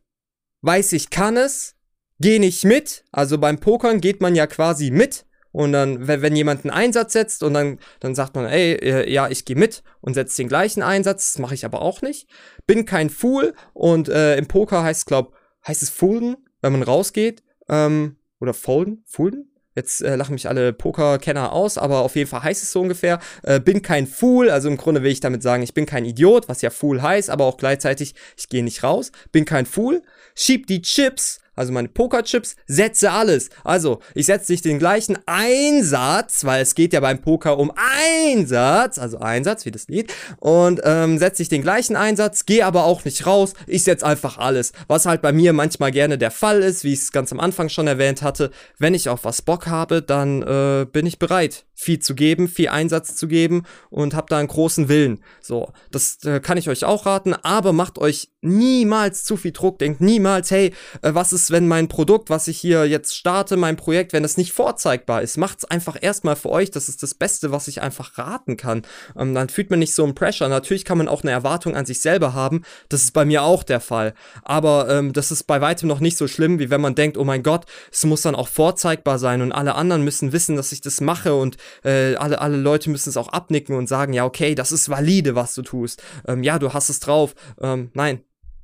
[0.62, 1.76] Weiß ich kann es.
[2.18, 3.04] Geh nicht mit.
[3.12, 5.24] Also beim Pokern geht man ja quasi mit.
[5.52, 9.12] Und dann, wenn, wenn jemand einen Einsatz setzt und dann, dann sagt man, ey, äh,
[9.12, 12.28] ja, ich gehe mit und setze den gleichen Einsatz, das mache ich aber auch nicht.
[12.66, 15.32] Bin kein Fool und äh, im Poker heißt es, glaube
[15.66, 17.42] heißt es Folden, wenn man rausgeht.
[17.68, 19.02] Ähm, oder Folden?
[19.06, 19.49] Folden?
[19.74, 23.20] Jetzt äh, lachen mich alle Pokerkenner aus, aber auf jeden Fall heißt es so ungefähr.
[23.42, 26.48] Äh, bin kein Fool, also im Grunde will ich damit sagen, ich bin kein Idiot,
[26.48, 29.12] was ja Fool heißt, aber auch gleichzeitig, ich gehe nicht raus.
[29.30, 30.02] Bin kein Fool.
[30.34, 33.50] Schieb die Chips also meine Pokerchips, setze alles.
[33.64, 38.98] Also, ich setze nicht den gleichen Einsatz, weil es geht ja beim Poker um Einsatz,
[38.98, 43.04] also Einsatz, wie das Lied, und ähm, setze ich den gleichen Einsatz, gehe aber auch
[43.04, 44.72] nicht raus, ich setze einfach alles.
[44.88, 47.68] Was halt bei mir manchmal gerne der Fall ist, wie ich es ganz am Anfang
[47.68, 51.98] schon erwähnt hatte, wenn ich auf was Bock habe, dann äh, bin ich bereit, viel
[51.98, 55.20] zu geben, viel Einsatz zu geben und habe da einen großen Willen.
[55.40, 59.78] So, das äh, kann ich euch auch raten, aber macht euch niemals zu viel Druck,
[59.78, 63.76] denkt niemals, hey, äh, was ist, wenn mein Produkt, was ich hier jetzt starte, mein
[63.76, 67.50] Projekt, wenn das nicht vorzeigbar ist, macht's einfach erstmal für euch, das ist das Beste,
[67.50, 68.82] was ich einfach raten kann.
[69.16, 70.48] Ähm, dann fühlt man nicht so einen Pressure.
[70.48, 73.62] Natürlich kann man auch eine Erwartung an sich selber haben, das ist bei mir auch
[73.62, 76.94] der Fall, aber ähm, das ist bei weitem noch nicht so schlimm, wie wenn man
[76.94, 80.56] denkt, oh mein Gott, es muss dann auch vorzeigbar sein und alle anderen müssen wissen,
[80.56, 84.12] dass ich das mache und äh, alle, alle Leute müssen es auch abnicken und sagen,
[84.12, 86.02] ja, okay, das ist valide, was du tust.
[86.26, 87.34] Ähm, ja, du hast es drauf.
[87.60, 88.22] Ähm, nein,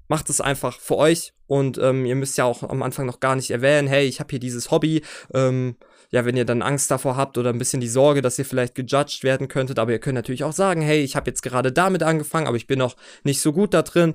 [0.08, 3.36] macht es einfach für euch und ähm, ihr müsst ja auch am Anfang noch gar
[3.36, 5.02] nicht erwähnen, hey, ich habe hier dieses Hobby.
[5.34, 5.76] Ähm,
[6.10, 8.76] ja, wenn ihr dann Angst davor habt oder ein bisschen die Sorge, dass ihr vielleicht
[8.76, 12.04] gejudged werden könntet, aber ihr könnt natürlich auch sagen, hey, ich habe jetzt gerade damit
[12.04, 14.14] angefangen, aber ich bin noch nicht so gut da drin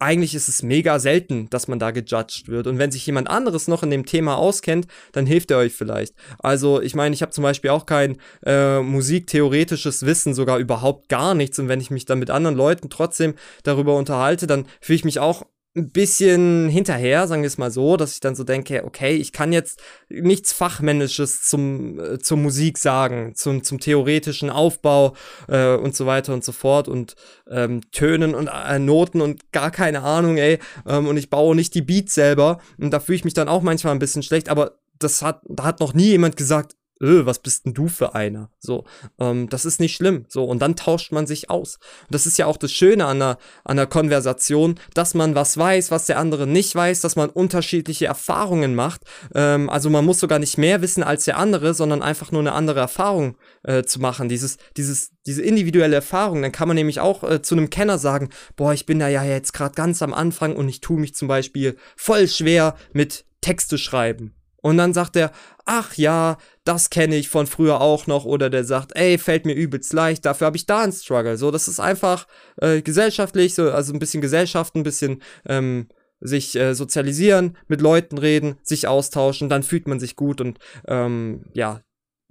[0.00, 2.66] eigentlich ist es mega selten, dass man da gejudged wird.
[2.66, 6.14] Und wenn sich jemand anderes noch in dem Thema auskennt, dann hilft er euch vielleicht.
[6.38, 11.34] Also ich meine, ich habe zum Beispiel auch kein äh, musiktheoretisches Wissen, sogar überhaupt gar
[11.34, 11.58] nichts.
[11.58, 15.20] Und wenn ich mich dann mit anderen Leuten trotzdem darüber unterhalte, dann fühle ich mich
[15.20, 15.44] auch
[15.76, 19.32] ein bisschen hinterher, sagen wir es mal so, dass ich dann so denke, okay, ich
[19.32, 25.14] kann jetzt nichts Fachmännisches zum, äh, zur Musik sagen, zum, zum theoretischen Aufbau
[25.48, 27.16] äh, und so weiter und so fort und
[27.50, 30.60] ähm, Tönen und äh, Noten und gar keine Ahnung, ey.
[30.86, 33.62] Ähm, und ich baue nicht die Beats selber und da fühle ich mich dann auch
[33.62, 37.38] manchmal ein bisschen schlecht, aber das hat, da hat noch nie jemand gesagt, öh, was
[37.38, 38.50] bist denn du für einer?
[38.58, 38.84] So,
[39.18, 40.24] ähm, das ist nicht schlimm.
[40.28, 41.78] So, und dann tauscht man sich aus.
[42.02, 45.56] Und das ist ja auch das Schöne an der, an der Konversation, dass man was
[45.56, 49.02] weiß, was der andere nicht weiß, dass man unterschiedliche Erfahrungen macht.
[49.34, 52.52] Ähm, also man muss sogar nicht mehr wissen als der andere, sondern einfach nur eine
[52.52, 54.28] andere Erfahrung äh, zu machen.
[54.28, 56.42] Dieses, dieses, diese individuelle Erfahrung.
[56.42, 59.24] Dann kann man nämlich auch äh, zu einem Kenner sagen, boah, ich bin da ja
[59.24, 63.78] jetzt gerade ganz am Anfang und ich tue mich zum Beispiel voll schwer mit Texte
[63.78, 64.34] schreiben.
[64.64, 65.30] Und dann sagt er,
[65.66, 68.24] ach ja, das kenne ich von früher auch noch.
[68.24, 71.36] Oder der sagt, ey, fällt mir übelst leicht, dafür habe ich da einen Struggle.
[71.36, 72.26] So, das ist einfach
[72.62, 78.16] äh, gesellschaftlich, so, also ein bisschen Gesellschaft, ein bisschen ähm, sich äh, sozialisieren, mit Leuten
[78.16, 81.82] reden, sich austauschen, dann fühlt man sich gut und ähm, ja,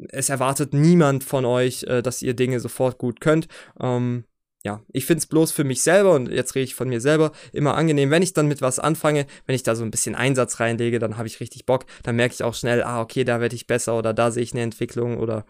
[0.09, 3.47] es erwartet niemand von euch, äh, dass ihr Dinge sofort gut könnt.
[3.79, 4.23] Ähm,
[4.63, 7.33] ja, ich finde es bloß für mich selber, und jetzt rede ich von mir selber,
[7.51, 10.59] immer angenehm, wenn ich dann mit was anfange, wenn ich da so ein bisschen Einsatz
[10.61, 13.55] reinlege, dann habe ich richtig Bock, dann merke ich auch schnell, ah, okay, da werde
[13.55, 15.45] ich besser oder da sehe ich eine Entwicklung oder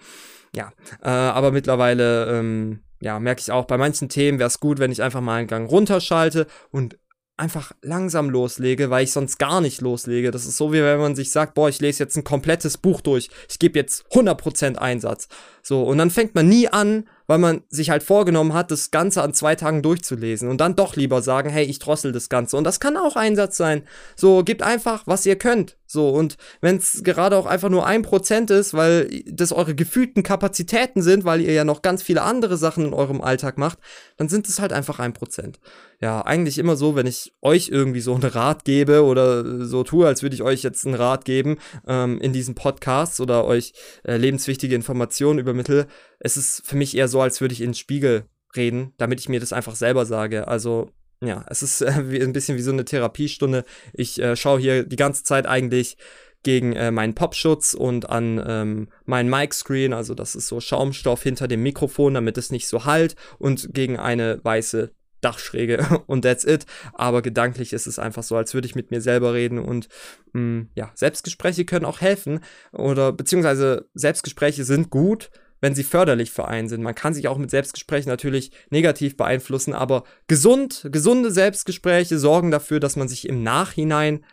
[0.55, 0.71] ja.
[1.01, 4.91] Äh, aber mittlerweile, ähm, ja, merke ich auch, bei manchen Themen wäre es gut, wenn
[4.91, 6.97] ich einfach mal einen Gang runterschalte und
[7.35, 10.31] einfach langsam loslege, weil ich sonst gar nicht loslege.
[10.31, 13.01] Das ist so, wie wenn man sich sagt, boah, ich lese jetzt ein komplettes Buch
[13.01, 13.29] durch.
[13.49, 15.27] Ich gebe jetzt 100% Einsatz.
[15.63, 19.21] So, und dann fängt man nie an, weil man sich halt vorgenommen hat, das Ganze
[19.21, 22.57] an zwei Tagen durchzulesen und dann doch lieber sagen, hey, ich drossel das Ganze.
[22.57, 23.83] Und das kann auch Einsatz sein.
[24.15, 25.77] So, gebt einfach, was ihr könnt.
[25.93, 30.23] So, und wenn es gerade auch einfach nur ein Prozent ist, weil das eure gefühlten
[30.23, 33.77] Kapazitäten sind, weil ihr ja noch ganz viele andere Sachen in eurem Alltag macht,
[34.17, 35.59] dann sind es halt einfach ein Prozent.
[36.01, 40.07] Ja, eigentlich immer so, wenn ich euch irgendwie so einen Rat gebe oder so tue,
[40.07, 41.57] als würde ich euch jetzt einen Rat geben
[41.87, 45.87] ähm, in diesen Podcasts oder euch äh, lebenswichtige Informationen übermittle,
[46.19, 49.29] es ist für mich eher so, als würde ich in den Spiegel reden, damit ich
[49.29, 50.47] mir das einfach selber sage.
[50.47, 53.63] Also ja, es ist äh, wie, ein bisschen wie so eine Therapiestunde.
[53.93, 55.97] Ich äh, schaue hier die ganze Zeit eigentlich
[56.43, 61.47] gegen äh, meinen Popschutz und an ähm, meinen Mic-Screen, also das ist so Schaumstoff hinter
[61.47, 66.65] dem Mikrofon, damit es nicht so halt und gegen eine weiße Dachschräge und that's it.
[66.93, 69.87] Aber gedanklich ist es einfach so, als würde ich mit mir selber reden und
[70.33, 72.41] mh, mm, ja, Selbstgespräche können auch helfen
[72.73, 75.31] oder beziehungsweise Selbstgespräche sind gut,
[75.63, 76.83] wenn sie förderlich für einen sind.
[76.83, 82.81] Man kann sich auch mit Selbstgesprächen natürlich negativ beeinflussen, aber gesund, gesunde Selbstgespräche sorgen dafür,
[82.81, 84.25] dass man sich im Nachhinein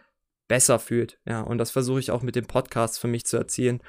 [0.48, 1.20] besser fühlt.
[1.24, 3.80] Ja, und das versuche ich auch mit dem Podcast für mich zu erzielen.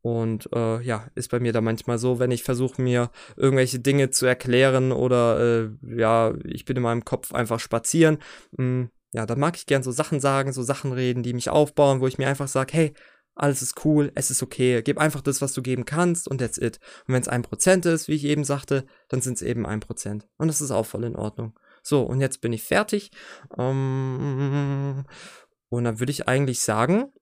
[0.00, 4.08] Und äh, ja, ist bei mir da manchmal so, wenn ich versuche mir irgendwelche Dinge
[4.08, 8.20] zu erklären oder äh, ja, ich bin in meinem Kopf einfach spazieren.
[8.52, 11.50] Mh, hm, ja, dann mag ich gern so Sachen sagen, so Sachen reden, die mich
[11.50, 12.94] aufbauen, wo ich mir einfach sage, hey,
[13.36, 16.58] alles ist cool, es ist okay, gib einfach das, was du geben kannst und that's
[16.58, 16.80] it.
[17.06, 19.80] Und wenn es ein Prozent ist, wie ich eben sagte, dann sind es eben ein
[19.80, 20.26] Prozent.
[20.38, 21.58] Und das ist auch voll in Ordnung.
[21.82, 23.10] So, und jetzt bin ich fertig.
[23.56, 25.04] Ähm,
[25.68, 27.12] und dann würde ich eigentlich sagen,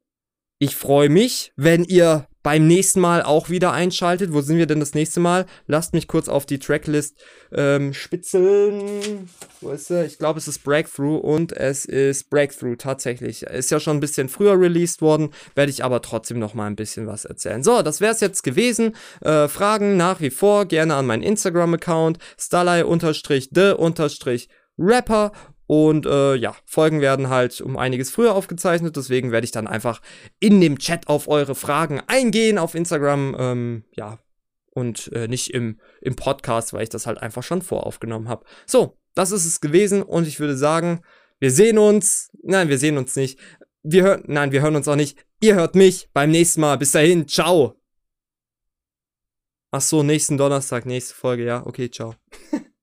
[0.59, 4.35] ich freue mich, wenn ihr beim nächsten Mal auch wieder einschaltet.
[4.35, 5.47] Wo sind wir denn das nächste Mal?
[5.67, 7.17] Lasst mich kurz auf die Tracklist
[7.53, 9.31] ähm, spitzeln.
[9.62, 10.05] Wo ist er?
[10.05, 13.45] Ich glaube, es ist Breakthrough und es ist Breakthrough tatsächlich.
[13.45, 16.77] Ist ja schon ein bisschen früher released worden, werde ich aber trotzdem noch mal ein
[16.77, 17.64] bisschen was erzählen.
[17.64, 18.95] So, das wäre es jetzt gewesen.
[19.23, 25.33] Äh, Fragen nach wie vor gerne an meinen Instagram-Account starley-the-rapper
[25.66, 30.00] und äh, ja, Folgen werden halt um einiges früher aufgezeichnet, deswegen werde ich dann einfach
[30.40, 33.37] in dem Chat auf eure Fragen eingehen auf Instagram.
[33.38, 34.18] Ähm, ja,
[34.70, 38.44] und äh, nicht im, im Podcast, weil ich das halt einfach schon voraufgenommen habe.
[38.66, 41.00] So, das ist es gewesen und ich würde sagen,
[41.38, 42.31] wir sehen uns.
[42.42, 43.38] Nein, wir sehen uns nicht.
[43.83, 45.24] Wir hören, nein, wir hören uns auch nicht.
[45.40, 46.77] Ihr hört mich beim nächsten Mal.
[46.77, 47.81] Bis dahin, ciao.
[49.70, 51.66] Ach so, nächsten Donnerstag, nächste Folge, ja.
[51.66, 52.14] Okay, ciao.